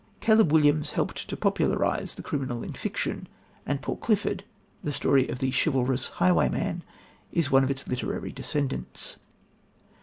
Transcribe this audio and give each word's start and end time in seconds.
Caleb 0.19 0.51
Williams 0.51 0.93
helped 0.93 1.29
to 1.29 1.37
popularise 1.37 2.15
the 2.15 2.23
criminal 2.23 2.63
in 2.63 2.73
fiction, 2.73 3.27
and 3.67 3.83
Paul 3.83 3.97
Clifford, 3.97 4.43
the 4.83 4.91
story 4.91 5.27
of 5.29 5.37
the 5.37 5.51
chivalrous 5.51 6.07
highwayman, 6.17 6.83
is 7.31 7.51
one 7.51 7.63
of 7.63 7.69
its 7.69 7.87
literary 7.87 8.31
descendants. 8.31 9.17